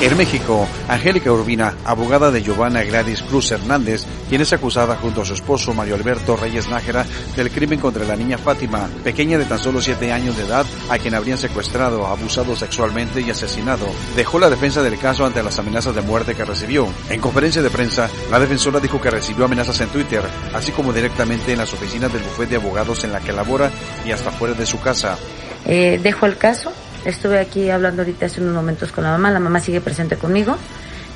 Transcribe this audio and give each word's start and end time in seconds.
En 0.00 0.16
México, 0.16 0.66
Angélica 0.88 1.30
Urbina, 1.30 1.74
abogada 1.84 2.30
de 2.30 2.42
Giovanna 2.42 2.82
Gladys 2.84 3.22
Cruz 3.22 3.50
Hernández, 3.50 4.06
quien 4.30 4.40
es 4.40 4.50
acusada 4.54 4.96
junto 4.96 5.20
a 5.20 5.24
su 5.26 5.34
esposo 5.34 5.74
Mario 5.74 5.94
Alberto 5.94 6.36
Reyes 6.36 6.70
Nájera 6.70 7.04
del 7.36 7.50
crimen 7.50 7.78
contra 7.78 8.06
la 8.06 8.16
niña 8.16 8.38
Fátima, 8.38 8.88
pequeña 9.04 9.36
de 9.36 9.44
tan 9.44 9.58
solo 9.58 9.78
7 9.82 10.10
años 10.10 10.38
de 10.38 10.44
edad, 10.44 10.64
a 10.88 10.96
quien 10.96 11.14
habrían 11.14 11.36
secuestrado, 11.36 12.06
abusado 12.06 12.56
sexualmente 12.56 13.20
y 13.20 13.28
asesinado, 13.28 13.86
dejó 14.16 14.38
la 14.38 14.48
defensa 14.48 14.82
del 14.82 14.98
caso 14.98 15.26
ante 15.26 15.42
las 15.42 15.58
amenazas 15.58 15.94
de 15.94 16.00
muerte 16.00 16.34
que 16.34 16.46
recibió. 16.46 16.88
En 17.10 17.20
conferencia 17.20 17.60
de 17.60 17.68
prensa, 17.68 18.08
la 18.30 18.40
defensora 18.40 18.80
dijo 18.80 19.02
que 19.02 19.10
recibió 19.10 19.44
amenazas 19.44 19.82
en 19.82 19.90
Twitter, 19.90 20.22
así 20.54 20.72
como 20.72 20.94
directamente 20.94 21.52
en 21.52 21.58
las 21.58 21.74
oficinas 21.74 22.10
del 22.10 22.22
bufete 22.22 22.52
de 22.52 22.56
abogados 22.56 23.04
en 23.04 23.12
la 23.12 23.20
que 23.20 23.34
labora 23.34 23.70
y 24.06 24.12
hasta 24.12 24.30
fuera 24.30 24.54
de 24.54 24.64
su 24.64 24.80
casa. 24.80 25.18
Eh, 25.66 26.00
dejo 26.02 26.24
el 26.24 26.38
caso 26.38 26.72
Estuve 27.04 27.38
aquí 27.38 27.70
hablando 27.70 28.02
ahorita 28.02 28.26
hace 28.26 28.40
unos 28.40 28.54
momentos 28.54 28.92
con 28.92 29.04
la 29.04 29.10
mamá, 29.10 29.30
la 29.30 29.40
mamá 29.40 29.60
sigue 29.60 29.80
presente 29.80 30.16
conmigo, 30.16 30.56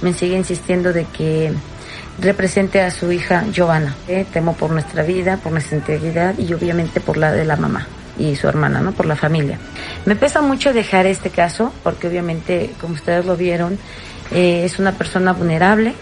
me 0.03 0.13
sigue 0.13 0.37
insistiendo 0.37 0.93
de 0.93 1.05
que 1.05 1.53
represente 2.21 2.81
a 2.81 2.91
su 2.91 3.13
hija 3.13 3.45
Giovanna. 3.53 3.95
Eh, 4.09 4.25
temo 4.33 4.55
por 4.55 4.71
nuestra 4.71 5.03
vida, 5.03 5.37
por 5.37 5.53
nuestra 5.53 5.77
integridad 5.77 6.39
y 6.39 6.53
obviamente 6.55 7.01
por 7.01 7.17
la 7.17 7.33
de 7.33 7.45
la 7.45 7.57
mamá 7.57 7.87
y 8.19 8.37
su 8.37 8.49
hermana, 8.49 8.81
¿no? 8.81 8.93
Por 8.93 9.07
la 9.07 9.17
familia. 9.17 9.59
Me 10.07 10.17
pesa 10.17 10.41
mucho 10.41 10.73
dejar 10.73 11.07
este 11.07 11.31
caso 11.31 11.73
porque 11.83 12.09
obviamente, 12.09 12.71
como 12.81 12.95
ustedes 12.95 13.27
lo 13.27 13.37
vieron, 13.37 13.79
eh, 14.31 14.63
es 14.65 14.79
una 14.79 14.93
persona 14.93 15.33
vulnerable 15.33 15.95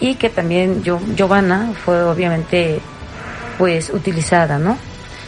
y 0.00 0.16
que 0.16 0.30
también 0.30 0.82
yo, 0.82 1.00
Giovanna 1.14 1.72
fue 1.84 2.02
obviamente 2.02 2.80
pues 3.58 3.90
utilizada, 3.90 4.58
¿no? 4.58 4.76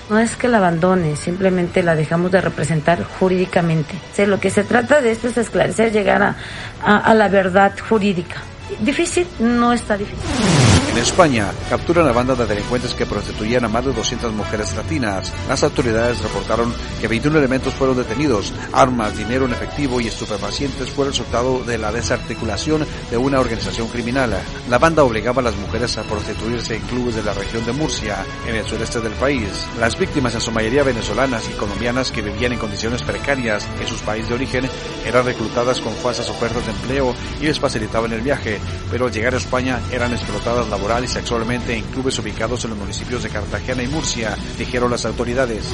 No 0.08 0.18
es 0.18 0.36
que 0.36 0.48
la 0.48 0.58
abandone, 0.58 1.16
simplemente 1.16 1.82
la 1.82 1.96
dejamos 1.96 2.30
de 2.30 2.40
representar 2.40 3.02
jurídicamente. 3.02 3.96
O 4.18 4.26
lo 4.26 4.38
que 4.38 4.50
se 4.50 4.62
trata 4.62 5.00
de 5.00 5.12
esto 5.12 5.28
es 5.28 5.36
esclarecer, 5.36 5.92
llegar 5.92 6.22
a, 6.22 6.36
a 6.82 7.14
la 7.14 7.28
verdad 7.28 7.72
jurídica. 7.88 8.36
Difícil, 8.80 9.26
no 9.38 9.72
está 9.72 9.96
difícil. 9.96 10.55
En 10.96 11.02
España, 11.02 11.52
capturan 11.68 12.08
a 12.08 12.12
banda 12.12 12.34
de 12.34 12.46
delincuentes 12.46 12.94
que 12.94 13.04
prostituían 13.04 13.66
a 13.66 13.68
más 13.68 13.84
de 13.84 13.92
200 13.92 14.32
mujeres 14.32 14.74
latinas. 14.74 15.30
Las 15.46 15.62
autoridades 15.62 16.22
reportaron 16.22 16.72
que 16.98 17.06
21 17.06 17.36
elementos 17.36 17.74
fueron 17.74 17.98
detenidos. 17.98 18.50
Armas, 18.72 19.14
dinero 19.14 19.44
en 19.44 19.52
efectivo 19.52 20.00
y 20.00 20.06
estupefacientes 20.06 20.88
fue 20.88 21.04
el 21.04 21.10
resultado 21.10 21.62
de 21.64 21.76
la 21.76 21.92
desarticulación 21.92 22.86
de 23.10 23.16
una 23.18 23.40
organización 23.40 23.88
criminal. 23.88 24.38
La 24.70 24.78
banda 24.78 25.04
obligaba 25.04 25.42
a 25.42 25.44
las 25.44 25.56
mujeres 25.56 25.98
a 25.98 26.02
prostituirse 26.02 26.76
en 26.76 26.82
clubes 26.84 27.14
de 27.14 27.24
la 27.24 27.34
región 27.34 27.66
de 27.66 27.72
Murcia, 27.72 28.24
en 28.48 28.56
el 28.56 28.64
sureste 28.64 29.02
del 29.02 29.12
país. 29.12 29.50
Las 29.78 29.98
víctimas, 29.98 30.34
en 30.34 30.40
su 30.40 30.50
mayoría 30.50 30.82
venezolanas 30.82 31.46
y 31.50 31.58
colombianas 31.58 32.10
que 32.10 32.22
vivían 32.22 32.54
en 32.54 32.58
condiciones 32.58 33.02
precarias 33.02 33.68
en 33.78 33.86
sus 33.86 34.00
países 34.00 34.30
de 34.30 34.34
origen, 34.36 34.66
eran 35.06 35.24
reclutadas 35.24 35.80
con 35.80 35.94
falsas 35.94 36.28
ofertas 36.28 36.66
de 36.66 36.72
empleo 36.72 37.14
y 37.40 37.46
les 37.46 37.60
facilitaban 37.60 38.12
el 38.12 38.20
viaje, 38.20 38.58
pero 38.90 39.06
al 39.06 39.12
llegar 39.12 39.34
a 39.34 39.38
España 39.38 39.80
eran 39.92 40.12
explotadas 40.12 40.68
laboralmente 40.68 40.86
y 41.04 41.08
sexualmente 41.08 41.76
en 41.76 41.84
clubes 41.84 42.18
ubicados 42.18 42.64
en 42.64 42.70
los 42.70 42.78
municipios 42.78 43.22
de 43.22 43.28
Cartagena 43.28 43.82
y 43.82 43.88
Murcia, 43.88 44.36
dijeron 44.56 44.90
las 44.90 45.04
autoridades. 45.04 45.72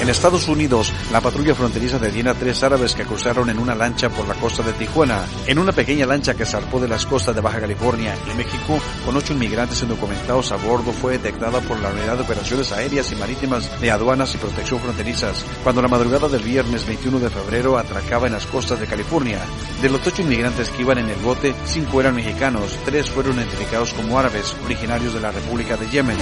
En 0.00 0.08
Estados 0.10 0.48
Unidos, 0.48 0.92
la 1.12 1.20
patrulla 1.20 1.54
fronteriza 1.54 1.98
detiene 1.98 2.30
a 2.30 2.34
tres 2.34 2.62
árabes 2.62 2.94
que 2.94 3.04
cruzaron 3.04 3.48
en 3.48 3.58
una 3.58 3.74
lancha 3.74 4.10
por 4.10 4.28
la 4.28 4.34
costa 4.34 4.62
de 4.62 4.72
Tijuana. 4.72 5.24
En 5.46 5.58
una 5.58 5.72
pequeña 5.72 6.04
lancha 6.04 6.34
que 6.34 6.44
zarpó 6.44 6.78
de 6.80 6.88
las 6.88 7.06
costas 7.06 7.34
de 7.34 7.40
Baja 7.40 7.60
California 7.60 8.14
y 8.30 8.36
México, 8.36 8.78
con 9.04 9.16
ocho 9.16 9.32
inmigrantes 9.32 9.82
indocumentados 9.82 10.52
a 10.52 10.56
bordo, 10.56 10.92
fue 10.92 11.12
detectada 11.12 11.60
por 11.60 11.78
la 11.80 11.90
Unidad 11.90 12.16
de 12.16 12.22
Operaciones 12.22 12.72
Aéreas 12.72 13.10
y 13.12 13.16
Marítimas 13.16 13.80
de 13.80 13.90
Aduanas 13.90 14.34
y 14.34 14.38
Protección 14.38 14.80
Fronterizas, 14.80 15.44
cuando 15.62 15.80
la 15.80 15.88
madrugada 15.88 16.28
del 16.28 16.42
viernes 16.42 16.86
21 16.86 17.20
de 17.20 17.30
febrero 17.30 17.78
atracaba 17.78 18.26
en 18.26 18.34
las 18.34 18.46
costas 18.46 18.80
de 18.80 18.86
California. 18.86 19.40
De 19.80 19.88
los 19.88 20.06
ocho 20.06 20.22
inmigrantes 20.22 20.68
que 20.70 20.82
iban 20.82 20.98
en 20.98 21.08
el 21.08 21.18
bote, 21.20 21.54
cinco 21.66 22.00
eran 22.00 22.14
mexicanos, 22.14 22.78
tres 22.84 23.08
fueron 23.08 23.36
identificados 23.36 23.94
como 23.94 24.18
árabes 24.18 24.54
originarios 24.64 25.14
de 25.14 25.20
la 25.20 25.32
República 25.32 25.76
de 25.76 25.88
Yemen. 25.88 26.18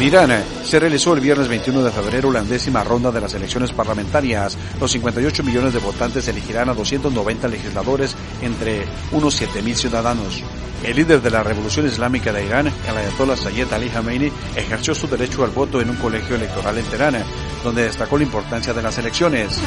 En 0.00 0.06
Irán 0.06 0.42
se 0.64 0.80
realizó 0.80 1.12
el 1.12 1.20
viernes 1.20 1.46
21 1.46 1.82
de 1.82 1.90
febrero 1.90 2.32
la 2.32 2.40
décima 2.40 2.82
ronda 2.82 3.12
de 3.12 3.20
las 3.20 3.34
elecciones 3.34 3.70
parlamentarias. 3.70 4.56
Los 4.80 4.92
58 4.92 5.44
millones 5.44 5.74
de 5.74 5.78
votantes 5.78 6.26
elegirán 6.26 6.70
a 6.70 6.74
290 6.74 7.46
legisladores 7.48 8.16
entre 8.40 8.86
unos 9.12 9.38
7.000 9.38 9.74
ciudadanos. 9.74 10.42
El 10.82 10.96
líder 10.96 11.20
de 11.20 11.30
la 11.30 11.42
Revolución 11.42 11.86
Islámica 11.86 12.32
de 12.32 12.46
Irán, 12.46 12.68
el 12.68 12.96
ayatollah 12.96 13.36
Sayed 13.36 13.70
Ali 13.74 13.90
Khamenei, 13.90 14.32
ejerció 14.56 14.94
su 14.94 15.06
derecho 15.06 15.44
al 15.44 15.50
voto 15.50 15.82
en 15.82 15.90
un 15.90 15.96
colegio 15.96 16.34
electoral 16.34 16.78
en 16.78 16.86
Teherán, 16.86 17.22
donde 17.62 17.82
destacó 17.82 18.16
la 18.16 18.24
importancia 18.24 18.72
de 18.72 18.82
las 18.82 18.96
elecciones. 18.96 19.60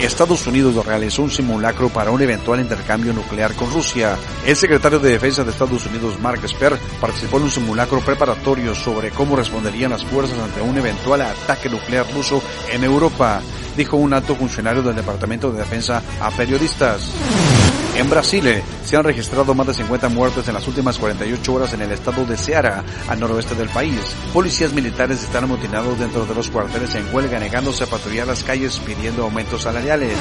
Estados 0.00 0.46
Unidos 0.46 0.84
realizó 0.84 1.22
un 1.22 1.30
simulacro 1.30 1.88
para 1.88 2.10
un 2.10 2.20
eventual 2.20 2.60
intercambio 2.60 3.12
nuclear 3.12 3.54
con 3.54 3.72
Rusia. 3.72 4.16
El 4.44 4.54
secretario 4.54 4.98
de 4.98 5.10
Defensa 5.10 5.42
de 5.42 5.50
Estados 5.50 5.86
Unidos, 5.86 6.20
Mark 6.20 6.44
Esper, 6.44 6.78
participó 7.00 7.38
en 7.38 7.44
un 7.44 7.50
simulacro 7.50 8.00
preparatorio 8.00 8.74
sobre 8.74 9.10
cómo 9.10 9.36
responderían 9.36 9.90
las 9.92 10.04
fuerzas 10.04 10.38
ante 10.38 10.60
un 10.60 10.76
eventual 10.76 11.22
ataque 11.22 11.70
nuclear 11.70 12.06
ruso 12.12 12.42
en 12.70 12.84
Europa, 12.84 13.40
dijo 13.76 13.96
un 13.96 14.12
alto 14.12 14.34
funcionario 14.36 14.82
del 14.82 14.96
Departamento 14.96 15.50
de 15.50 15.60
Defensa 15.60 16.02
a 16.20 16.30
periodistas. 16.30 17.10
En 17.96 18.10
Brasil 18.10 18.46
eh, 18.46 18.62
se 18.84 18.94
han 18.94 19.04
registrado 19.04 19.54
más 19.54 19.66
de 19.68 19.74
50 19.74 20.10
muertes 20.10 20.46
en 20.46 20.54
las 20.54 20.68
últimas 20.68 20.98
48 20.98 21.54
horas 21.54 21.72
en 21.72 21.80
el 21.80 21.92
estado 21.92 22.26
de 22.26 22.36
Ceará, 22.36 22.84
al 23.08 23.18
noroeste 23.18 23.54
del 23.54 23.70
país. 23.70 23.98
Policías 24.34 24.74
militares 24.74 25.22
están 25.22 25.44
amotinados 25.44 25.98
dentro 25.98 26.26
de 26.26 26.34
los 26.34 26.50
cuarteles 26.50 26.94
en 26.94 27.14
huelga 27.14 27.38
negándose 27.38 27.84
a 27.84 27.86
patrullar 27.86 28.26
las 28.26 28.44
calles 28.44 28.78
pidiendo 28.80 29.22
aumentos 29.22 29.62
salariales. 29.62 30.12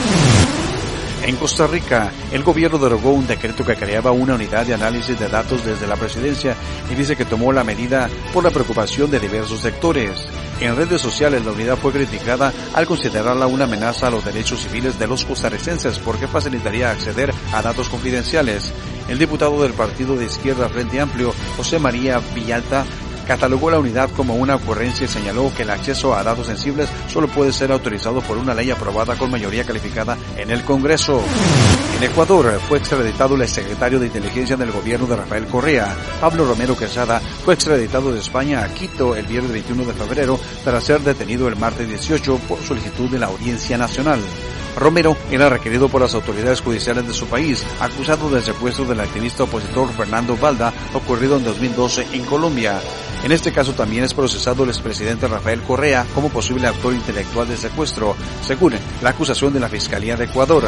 En 1.25 1.38
Costa 1.38 1.66
Rica, 1.66 2.12
el 2.31 2.44
gobierno 2.44 2.78
derogó 2.78 3.09
un 3.09 3.25
decreto 3.25 3.66
que 3.66 3.75
creaba 3.75 4.12
una 4.12 4.36
unidad 4.36 4.63
de 4.63 4.75
análisis 4.75 5.19
de 5.19 5.28
datos 5.28 5.66
desde 5.66 5.88
la 5.88 5.96
presidencia 5.96 6.56
y 6.88 6.94
dice 6.94 7.16
que 7.16 7.25
tomó 7.25 7.52
la 7.52 7.63
medida 7.63 8.08
por 8.31 8.44
la 8.44 8.52
preocupación 8.52 9.09
de 9.09 9.19
diversos 9.19 9.62
sectores. 9.62 10.28
En 10.59 10.75
redes 10.75 11.02
sociales 11.02 11.44
la 11.44 11.52
unidad 11.52 11.78
fue 11.78 11.94
criticada 11.94 12.53
al 12.75 12.85
considerarla 12.85 13.47
una 13.47 13.64
amenaza 13.64 14.06
a 14.06 14.12
los 14.12 14.24
derechos 14.24 14.62
civiles 14.62 15.00
de 15.00 15.08
los 15.08 15.25
costarricenses 15.25 15.97
porque 15.97 16.28
facilitaría 16.28 16.91
acceder 16.91 17.34
a 17.52 17.64
datos 17.64 17.90
confidenciales. 17.90 18.72
El 19.09 19.18
diputado 19.18 19.64
del 19.64 19.74
partido 19.74 20.16
de 20.16 20.25
izquierda 20.25 20.69
Frente 20.69 21.00
Amplio, 21.00 21.34
José 21.58 21.80
María 21.80 22.22
Villalta, 22.35 22.85
catalogó 23.25 23.69
la 23.69 23.80
unidad 23.80 24.09
como 24.12 24.36
una 24.36 24.56
ocurrencia 24.56 25.06
y 25.06 25.09
señaló 25.09 25.52
que 25.56 25.63
el 25.63 25.69
acceso 25.69 26.16
a 26.16 26.24
datos 26.24 26.47
sensibles 26.47 26.90
solo 27.12 27.28
puede 27.28 27.52
ser 27.52 27.72
autorizado 27.72 28.22
por 28.22 28.38
una 28.38 28.53
ley 28.53 28.72
aprobada 28.72 29.16
con 29.16 29.31
mayoría 29.31 29.66
calificada 29.66 30.18
en 30.38 30.52
el 30.52 30.63
Congreso. 30.63 31.22
En 31.97 32.03
Ecuador 32.03 32.59
fue 32.68 32.78
extraditado 32.78 33.35
el 33.35 33.47
secretario 33.47 34.00
de 34.00 34.08
inteligencia 34.08 34.58
del 34.58 34.72
gobierno 34.72 35.08
de 35.08 35.16
Rafael 35.16 35.46
Correa. 35.47 35.96
Pablo 36.19 36.46
Romero 36.46 36.78
Quesada 36.78 37.19
fue 37.19 37.53
extraditado 37.53 38.12
de 38.12 38.19
España 38.19 38.64
a 38.64 38.74
Quito 38.74 39.16
el 39.16 39.25
viernes 39.25 39.52
21 39.53 39.85
de 39.85 39.94
febrero 39.94 40.40
tras 40.64 40.84
ser 40.84 41.02
detenido 41.02 41.47
el 41.47 41.56
martes 41.56 41.88
18 41.88 42.38
por 42.47 42.62
solicitud 42.62 43.09
de 43.09 43.19
la 43.19 43.28
Audiencia 43.28 43.78
Nacional. 43.78 44.19
Romero 44.75 45.16
era 45.31 45.50
requerido 45.50 45.90
por 45.90 46.02
las 46.02 46.13
autoridades 46.13 46.62
judiciales 46.62 47.08
de 47.08 47.13
su 47.13 47.28
país, 47.28 47.66
acusado 47.80 48.30
del 48.30 48.44
secuestro 48.44 48.86
del 48.86 49.00
activista 49.00 49.44
opositor 49.44 49.91
Fernando 49.94 50.38
Valda, 50.38 50.74
ocurrido 50.94 51.38
en 51.38 51.46
2012 51.46 52.08
en 52.13 52.25
Colombia. 52.25 52.81
En 53.24 53.31
este 53.31 53.52
caso 53.52 53.74
también 53.74 54.03
es 54.03 54.14
procesado 54.14 54.64
el 54.64 54.69
expresidente 54.69 55.28
Rafael 55.28 55.62
Correa 55.62 56.06
como 56.14 56.30
posible 56.30 56.68
autor 56.68 56.94
intelectual 56.94 57.47
del 57.47 57.58
secuestro, 57.58 58.16
según 58.44 58.74
la 59.02 59.09
acusación 59.09 59.53
de 59.53 59.59
la 59.59 59.69
Fiscalía 59.69 60.16
de 60.16 60.25
Ecuador. 60.25 60.66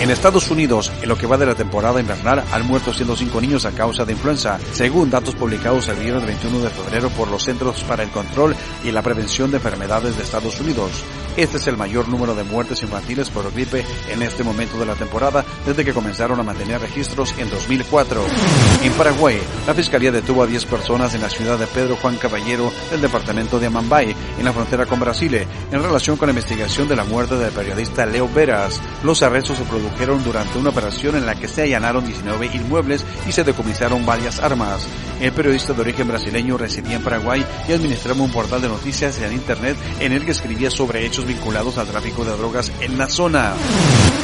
En 0.00 0.10
Estados 0.10 0.50
Unidos, 0.50 0.92
en 1.02 1.08
lo 1.08 1.18
que 1.18 1.26
va 1.26 1.36
de 1.36 1.46
la 1.46 1.54
temporada 1.54 2.00
invernal, 2.00 2.44
han 2.52 2.66
muerto 2.66 2.94
105 2.94 3.40
niños 3.40 3.66
a 3.66 3.72
causa 3.72 4.04
de 4.04 4.12
influenza, 4.12 4.58
según 4.72 5.10
datos 5.10 5.34
publicados 5.34 5.88
el 5.88 5.96
viernes 5.96 6.24
21 6.24 6.60
de 6.60 6.70
febrero 6.70 7.08
por 7.10 7.28
los 7.28 7.44
Centros 7.44 7.82
para 7.84 8.04
el 8.04 8.10
Control 8.10 8.54
y 8.84 8.90
la 8.90 9.02
Prevención 9.02 9.50
de 9.50 9.58
Enfermedades 9.58 10.16
de 10.16 10.22
Estados 10.22 10.58
Unidos. 10.60 10.90
Este 11.36 11.58
es 11.58 11.66
el 11.66 11.76
mayor 11.76 12.08
número 12.08 12.34
de 12.34 12.44
muertes 12.44 12.82
infantiles 12.82 13.28
por 13.28 13.52
gripe 13.52 13.84
en 14.08 14.22
este 14.22 14.42
momento 14.42 14.78
de 14.78 14.86
la 14.86 14.94
temporada 14.94 15.44
desde 15.66 15.84
que 15.84 15.92
comenzaron 15.92 16.40
a 16.40 16.42
mantener 16.42 16.80
registros 16.80 17.34
en 17.36 17.50
2004. 17.50 18.24
En 18.82 18.92
Paraguay, 18.94 19.38
la 19.66 19.74
Fiscalía 19.74 20.10
detuvo 20.10 20.42
a 20.42 20.46
10 20.46 20.64
personas 20.64 21.14
en 21.14 21.20
la 21.20 21.28
ciudad 21.28 21.58
de 21.58 21.66
Pedro 21.66 21.96
Juan 21.96 22.16
Caballero 22.16 22.72
del 22.90 23.02
departamento 23.02 23.58
de 23.58 23.66
Amambay, 23.66 24.16
en 24.38 24.44
la 24.46 24.52
frontera 24.54 24.86
con 24.86 24.98
Brasil, 24.98 25.34
en 25.34 25.82
relación 25.82 26.16
con 26.16 26.28
la 26.28 26.32
investigación 26.32 26.88
de 26.88 26.96
la 26.96 27.04
muerte 27.04 27.36
del 27.36 27.52
periodista 27.52 28.06
Leo 28.06 28.30
Veras. 28.32 28.80
Los 29.04 29.22
arrestos 29.22 29.58
se 29.58 29.64
produjeron 29.64 30.24
durante 30.24 30.56
una 30.56 30.70
operación 30.70 31.16
en 31.16 31.26
la 31.26 31.34
que 31.34 31.48
se 31.48 31.62
allanaron 31.62 32.06
19 32.06 32.46
inmuebles 32.54 33.04
y 33.28 33.32
se 33.32 33.44
decomisaron 33.44 34.06
varias 34.06 34.40
armas. 34.40 34.86
El 35.20 35.32
periodista 35.32 35.74
de 35.74 35.80
origen 35.82 36.08
brasileño 36.08 36.56
residía 36.56 36.96
en 36.96 37.02
Paraguay 37.02 37.44
y 37.68 37.72
administraba 37.72 38.22
un 38.22 38.30
portal 38.30 38.62
de 38.62 38.68
noticias 38.68 39.18
en 39.18 39.32
Internet 39.32 39.76
en 40.00 40.12
el 40.12 40.24
que 40.24 40.30
escribía 40.30 40.70
sobre 40.70 41.04
hechos 41.04 41.25
vinculados 41.26 41.78
al 41.78 41.86
tráfico 41.86 42.24
de 42.24 42.36
drogas 42.36 42.72
en 42.80 42.98
la 42.98 43.08
zona. 43.08 43.54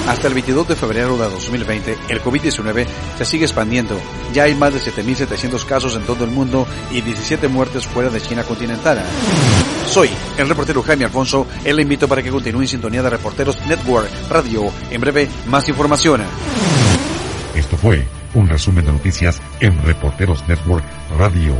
Hasta 0.09 0.29
el 0.29 0.35
22 0.35 0.69
de 0.69 0.77
febrero 0.77 1.17
de 1.17 1.29
2020, 1.29 1.97
el 2.09 2.23
COVID-19 2.23 2.87
se 3.19 3.25
sigue 3.25 3.45
expandiendo. 3.45 3.99
Ya 4.33 4.45
hay 4.45 4.55
más 4.55 4.73
de 4.75 4.81
7.700 4.81 5.65
casos 5.65 5.97
en 5.97 6.03
todo 6.03 6.25
el 6.25 6.31
mundo 6.31 6.67
y 6.91 7.01
17 7.01 7.49
muertes 7.49 7.87
fuera 7.87 8.11
de 8.11 8.21
China 8.21 8.43
continental. 8.45 9.03
Soy 9.87 10.09
el 10.39 10.49
reportero 10.49 10.83
Jaime 10.83 11.05
Alfonso. 11.05 11.47
Él 11.65 11.77
le 11.77 11.83
invito 11.83 12.09
para 12.09 12.23
que 12.23 12.31
continúe 12.31 12.63
en 12.63 12.69
sintonía 12.69 13.03
de 13.03 13.11
Reporteros 13.11 13.59
Network 13.67 14.09
Radio. 14.31 14.73
En 14.91 15.01
breve, 15.01 15.29
más 15.49 15.69
información. 15.69 16.23
Esto 17.55 17.77
fue 17.77 18.07
un 18.35 18.49
resumen 18.49 18.85
de 18.85 18.93
noticias 18.93 19.41
en 19.61 19.83
Reporteros 19.85 20.47
Network 20.49 20.85
Radio. 21.19 21.55